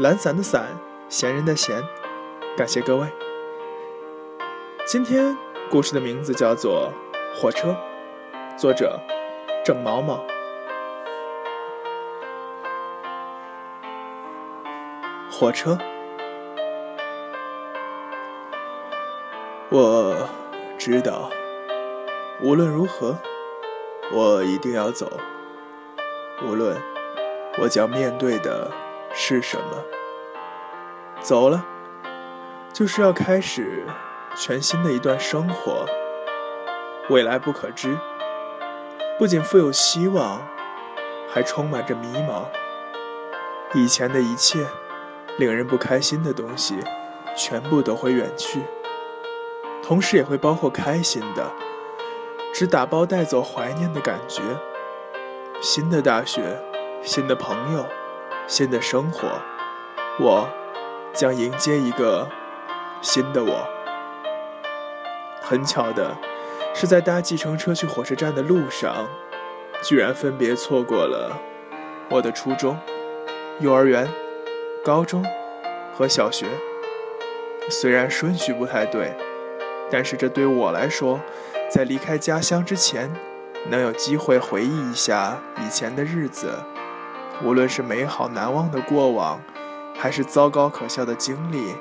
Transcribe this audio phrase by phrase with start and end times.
[0.00, 0.64] 懒散的散，
[1.10, 1.84] 闲人的闲。
[2.56, 3.06] 感谢各位。
[4.86, 5.36] 今天
[5.70, 6.90] 故事的名字叫做
[7.38, 7.76] 《火车》，
[8.58, 8.98] 作者
[9.62, 10.24] 郑毛毛。
[15.30, 15.76] 火车，
[19.68, 20.16] 我
[20.78, 21.28] 知道，
[22.40, 23.18] 无论如何，
[24.14, 25.20] 我一定要走。
[26.42, 26.74] 无论
[27.60, 28.70] 我将面对的
[29.12, 29.84] 是什么，
[31.20, 31.64] 走了，
[32.72, 33.84] 就是要开始
[34.36, 35.84] 全新的一段生活。
[37.08, 37.98] 未来不可知，
[39.18, 40.40] 不仅富有希望，
[41.28, 42.44] 还充满着迷茫。
[43.74, 44.64] 以前的一切
[45.38, 46.78] 令人不开心的东西，
[47.36, 48.60] 全部都会远去，
[49.82, 51.50] 同时也会包括开心的，
[52.54, 54.40] 只打包带走怀念的感觉。
[55.60, 56.58] 新的大学，
[57.02, 57.84] 新的朋友，
[58.50, 59.28] 新的生活，
[60.18, 60.48] 我
[61.14, 62.28] 将迎接一个
[63.00, 63.64] 新的我。
[65.40, 66.16] 很巧的
[66.74, 69.06] 是，在搭计程车去火车站的路上，
[69.84, 71.40] 居然分别错过了
[72.10, 72.76] 我的初中、
[73.60, 74.08] 幼儿园、
[74.84, 75.24] 高中
[75.96, 76.48] 和小学。
[77.70, 79.16] 虽然顺序不太对，
[79.92, 81.20] 但是这对我来说，
[81.70, 83.08] 在离开家乡之前。
[83.68, 86.50] 能有机会回忆一下以前的日子，
[87.42, 89.40] 无论是美好难忘的过往，
[89.98, 91.74] 还是糟糕可笑的经历，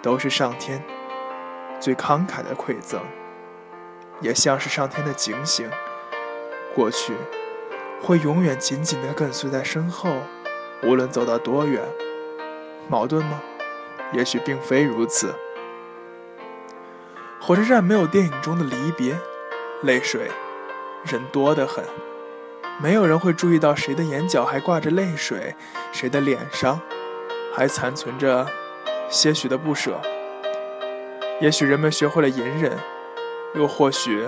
[0.00, 0.82] 都是上天
[1.78, 3.00] 最慷慨的馈赠，
[4.20, 5.70] 也像是上天的警醒。
[6.74, 7.14] 过去
[8.02, 10.10] 会永远紧紧地跟随在身后，
[10.82, 11.82] 无论走到多远。
[12.88, 13.40] 矛盾吗？
[14.12, 15.34] 也许并非如此。
[17.40, 19.18] 火车站没有电影中的离别，
[19.82, 20.30] 泪水。
[21.04, 21.84] 人多得很，
[22.82, 25.54] 没有人会注意到谁的眼角还挂着泪水，
[25.92, 26.80] 谁的脸上
[27.54, 28.46] 还残存着
[29.10, 30.00] 些许的不舍。
[31.40, 32.78] 也许人们学会了隐忍，
[33.54, 34.26] 又或许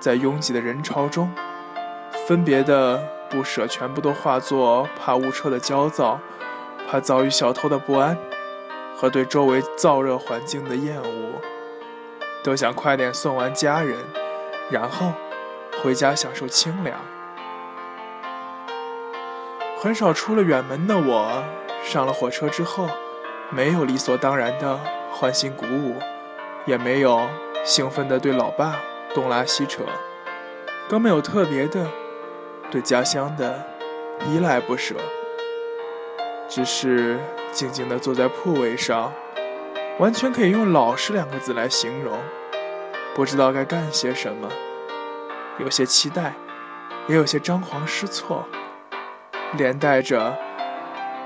[0.00, 1.32] 在拥挤的人潮中，
[2.26, 6.20] 分别的不舍全部都化作怕误车的焦躁，
[6.90, 8.18] 怕遭遇小偷的不安，
[8.96, 11.40] 和对周围燥热环境的厌恶，
[12.42, 13.96] 都想快点送完家人，
[14.70, 15.12] 然后。
[15.82, 16.98] 回家享受清凉。
[19.86, 21.44] 很少出了远门的我，
[21.84, 22.88] 上了火车之后，
[23.50, 24.80] 没有理所当然的
[25.12, 25.94] 欢欣鼓舞，
[26.64, 27.28] 也没有
[27.64, 28.80] 兴奋的对老爸
[29.14, 29.84] 东拉西扯，
[30.88, 31.86] 更没有特别的
[32.68, 33.64] 对家乡的
[34.26, 34.96] 依赖不舍，
[36.48, 37.20] 只是
[37.52, 39.12] 静静的坐在铺位上，
[40.00, 42.18] 完全可以用老实两个字来形容，
[43.14, 44.48] 不知道该干些什么。
[45.60, 46.34] 有些期待，
[47.06, 48.48] 也有些张皇失措，
[49.56, 50.36] 连带着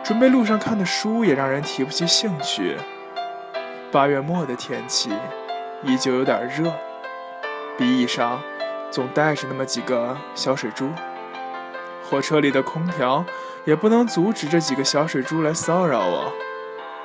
[0.03, 2.77] 准备路上看的书也让人提不起兴趣。
[3.93, 5.11] 八月末的天气
[5.83, 6.73] 依旧有点热，
[7.77, 8.41] 鼻翼上
[8.91, 10.91] 总带着那么几个小水珠。
[12.09, 13.25] 火车里的空调
[13.65, 16.33] 也不能阻止这几个小水珠来骚扰我。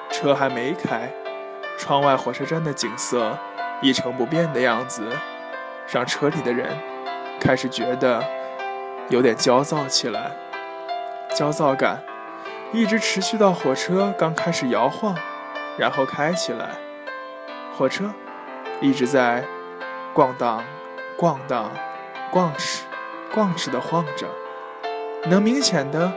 [0.09, 1.11] 车还没开，
[1.77, 3.37] 窗外火车站的景色
[3.81, 5.09] 一成不变的样子，
[5.91, 6.69] 让车里的人。
[7.39, 8.23] 开始觉得
[9.09, 10.31] 有点焦躁起来，
[11.35, 12.01] 焦躁感
[12.71, 15.13] 一直持续到火车刚开始摇晃，
[15.77, 16.69] 然后开起来。
[17.77, 18.09] 火车
[18.79, 19.43] 一直在
[20.13, 20.63] 咣当、
[21.17, 21.69] 咣当、
[22.31, 22.79] 咣哧、
[23.33, 24.27] 咣哧的晃着，
[25.29, 26.13] 能明显的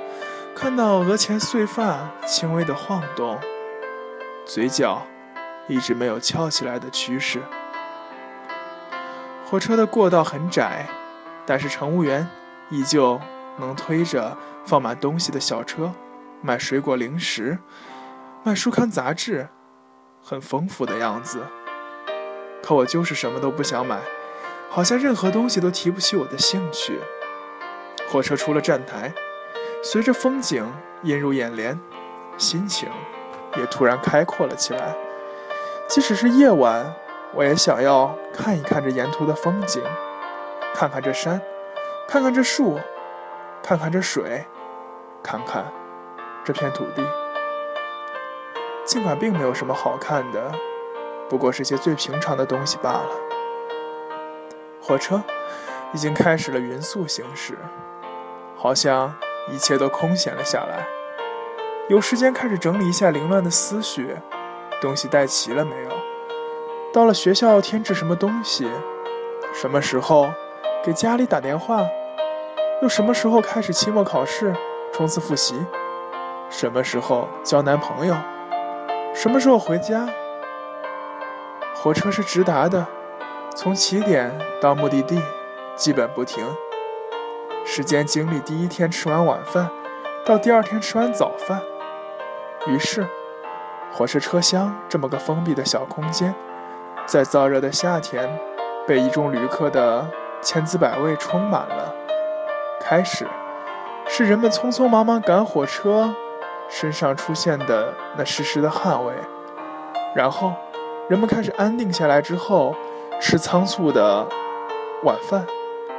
[0.54, 3.38] 看到额前碎发轻微的晃动，
[4.46, 5.02] 嘴角
[5.66, 7.42] 一直没有翘起来的趋势。
[9.44, 10.86] 火车的过道很窄。
[11.50, 12.28] 但是乘务员
[12.68, 13.18] 依旧
[13.56, 14.36] 能推着
[14.68, 15.94] 放满东西的小车，
[16.42, 17.56] 卖水果零食，
[18.44, 19.48] 卖书刊杂志，
[20.22, 21.40] 很丰富的样子。
[22.62, 23.98] 可我就是什么都不想买，
[24.68, 27.00] 好像任何东西都提不起我的兴趣。
[28.10, 29.10] 火车出了站台，
[29.82, 30.70] 随着风景
[31.02, 31.80] 映入眼帘，
[32.36, 32.90] 心情
[33.56, 34.94] 也突然开阔了起来。
[35.88, 36.94] 即使是夜晚，
[37.32, 39.82] 我也想要看一看这沿途的风景。
[40.74, 41.40] 看看这山，
[42.06, 42.78] 看看这树，
[43.62, 44.44] 看看这水，
[45.22, 45.72] 看看
[46.44, 47.02] 这片土地。
[48.84, 50.52] 尽管并没有什么好看的，
[51.28, 53.10] 不过是些最平常的东西罢了。
[54.80, 55.22] 火车
[55.92, 57.58] 已经开始了匀速行驶，
[58.56, 59.14] 好像
[59.50, 60.86] 一切都空闲了下来，
[61.88, 64.16] 有时间开始整理一下凌乱的思绪，
[64.80, 65.90] 东西带齐了没有？
[66.90, 68.66] 到了学校要添置什么东西？
[69.52, 70.30] 什么时候
[70.82, 71.86] 给家里打电话？
[72.80, 74.54] 又什么时候开始期末考试、
[74.98, 75.54] 冲刺复习？
[76.50, 78.16] 什么时候交男朋友？
[79.14, 80.08] 什么时候回家？
[81.76, 82.84] 火车是直达的，
[83.54, 85.22] 从起点到目的地
[85.76, 86.44] 基本不停。
[87.64, 89.70] 时间经历第一天吃完晚饭，
[90.26, 91.62] 到第二天吃完早饭。
[92.66, 93.06] 于是，
[93.92, 96.34] 火车车厢这么个封闭的小空间，
[97.06, 98.28] 在燥热的夏天，
[98.84, 100.10] 被一众旅客的
[100.42, 101.94] 千滋百味充满了。
[102.80, 103.28] 开始，
[104.10, 106.12] 是人们匆匆忙忙赶火车，
[106.68, 109.12] 身上出现的那湿湿的汗味。
[110.14, 110.54] 然后，
[111.08, 112.74] 人们开始安定下来之后，
[113.20, 114.26] 吃仓促的
[115.04, 115.46] 晚饭，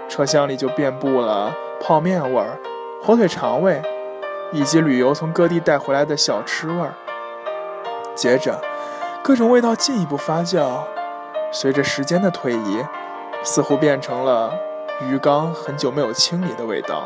[0.10, 2.60] 车厢里就遍布了泡面味儿、
[3.02, 3.82] 火腿肠味，
[4.52, 6.94] 以及旅游从各地带回来的小吃味儿。
[8.16, 8.60] 接着，
[9.24, 10.80] 各种味道进一步发酵，
[11.52, 12.84] 随着时间的推移，
[13.44, 14.52] 似乎变成了。
[15.08, 17.04] 鱼缸很久没有清理的味道。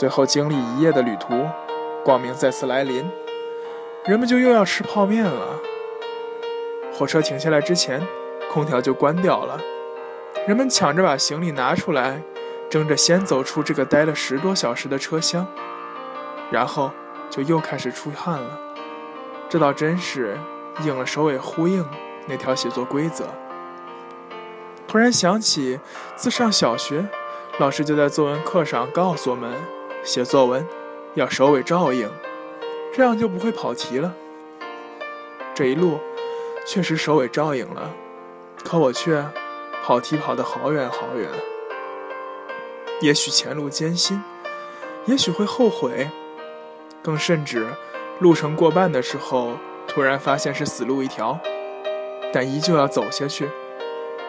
[0.00, 1.46] 最后经历一夜的旅途，
[2.02, 3.06] 光明再次来临，
[4.06, 5.60] 人们就又要吃泡面了。
[6.90, 8.00] 火车停下来之前，
[8.50, 9.60] 空调就关掉了，
[10.46, 12.22] 人们抢着把行李拿出来，
[12.70, 15.46] 争着先走出这个待了十多小时的车厢，
[16.50, 16.90] 然后
[17.28, 18.58] 就又开始出汗了。
[19.50, 20.38] 这倒真是
[20.82, 21.86] 应了首尾呼应
[22.26, 23.26] 那条写作规则。
[24.88, 25.78] 突然想起，
[26.16, 27.06] 自上小学，
[27.58, 29.52] 老师就在作文课上告诉我们，
[30.02, 30.66] 写作文
[31.14, 32.10] 要首尾照应，
[32.94, 34.14] 这样就不会跑题了。
[35.54, 35.98] 这一路
[36.66, 37.90] 确实首尾照应了，
[38.64, 39.24] 可我却
[39.84, 41.28] 跑题跑得好远好远。
[43.02, 44.22] 也许前路艰辛，
[45.06, 46.10] 也许会后悔，
[47.02, 47.66] 更甚至
[48.18, 49.52] 路程过半的时候，
[49.86, 51.38] 突然发现是死路一条，
[52.32, 53.48] 但依旧要走下去。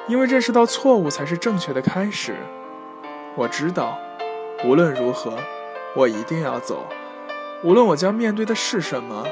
[0.07, 2.35] 因为认识到错误才是正确的开始。
[3.35, 3.97] 我知道，
[4.65, 5.37] 无论如何，
[5.95, 6.87] 我一定要走。
[7.63, 9.25] 无论我将面对的是什么，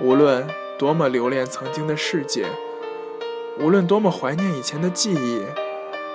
[0.00, 0.46] 无论
[0.78, 2.46] 多么留恋曾经的世界，
[3.58, 5.44] 无论多么怀念以前的记忆，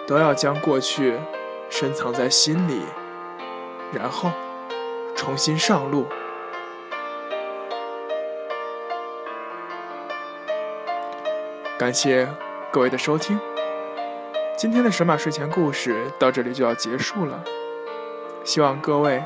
[0.06, 1.18] 都要将过去
[1.70, 2.82] 深藏在心里，
[3.94, 4.32] 然后
[5.16, 6.06] 重新上路。
[11.80, 12.28] 感谢
[12.72, 13.40] 各位的收听。
[14.58, 17.44] 今天的神马睡前故事到这里就要结束了，
[18.44, 19.24] 希望各位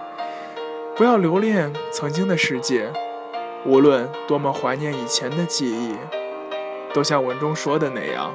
[0.96, 2.92] 不要留恋曾经的世界，
[3.66, 5.96] 无论多么怀念以前的记忆，
[6.94, 8.34] 都像文中说的那样，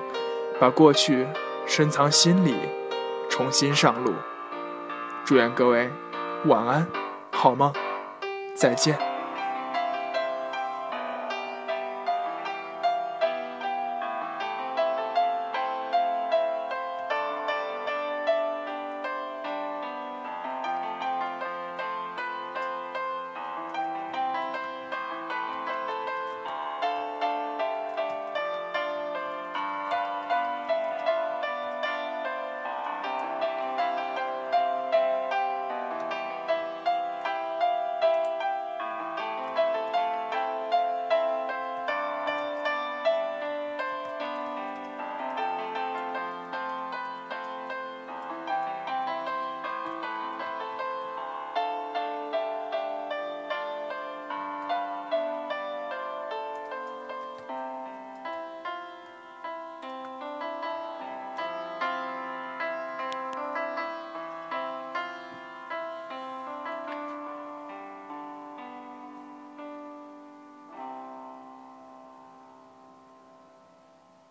[0.58, 1.26] 把过去
[1.66, 2.56] 深藏心里，
[3.28, 4.14] 重新上路。
[5.24, 5.90] 祝愿各位
[6.46, 6.86] 晚安，
[7.30, 7.72] 好梦，
[8.54, 9.15] 再见。